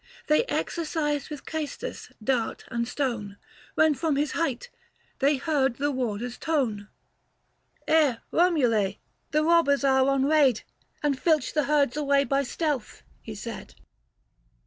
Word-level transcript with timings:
375 0.25 0.35
They 0.35 0.59
exercised 0.59 1.29
with 1.29 1.45
ceestus, 1.45 2.11
dart, 2.23 2.65
and 2.71 2.87
stone, 2.87 3.37
When 3.75 3.93
from 3.93 4.15
his 4.15 4.31
height, 4.31 4.71
they 5.19 5.37
heard 5.37 5.75
the 5.75 5.91
warder's 5.91 6.39
tone 6.39 6.87
—"Eh, 7.87 8.15
Romule! 8.33 8.97
the 9.29 9.43
robbers 9.43 9.83
are 9.83 10.07
on 10.09 10.25
raid 10.25 10.63
And 11.03 11.19
filch 11.21 11.53
the 11.53 11.65
herds 11.65 11.95
away 11.97 12.23
by 12.23 12.41
stealth," 12.41 13.03
he 13.21 13.35
said. 13.35 13.75